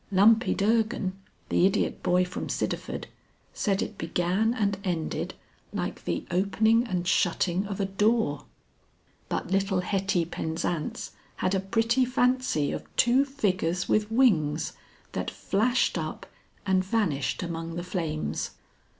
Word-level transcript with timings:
Lumpy 0.11 0.55
Durgan, 0.55 1.13
the 1.49 1.67
idiot 1.67 2.01
boy 2.01 2.25
from 2.25 2.47
Sidderford, 2.47 3.05
said 3.53 3.83
it 3.83 3.99
began 3.99 4.51
and 4.51 4.79
ended 4.83 5.35
like 5.71 6.05
the 6.05 6.25
opening 6.31 6.87
and 6.87 7.07
shutting 7.07 7.67
of 7.67 7.79
a 7.79 7.85
door. 7.85 8.45
But 9.29 9.51
little 9.51 9.81
Hetty 9.81 10.25
Penzance 10.25 11.11
had 11.35 11.53
a 11.53 11.59
pretty 11.59 12.03
fancy 12.03 12.71
of 12.71 12.83
two 12.95 13.25
figures 13.25 13.87
with 13.87 14.11
wings, 14.11 14.73
that 15.11 15.29
flashed 15.29 15.99
up 15.99 16.25
and 16.65 16.83
vanished 16.83 17.43
among 17.43 17.75
the 17.75 17.83
flames. 17.83 18.55